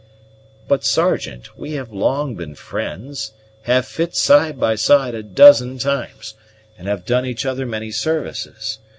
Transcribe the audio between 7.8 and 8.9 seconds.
services.